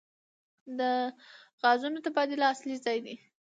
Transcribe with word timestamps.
د 0.77 0.79
غازونو 1.61 1.99
تبادله 2.05 2.45
اصلي 2.53 2.75
ځای 2.85 2.99
دی. 3.05 3.15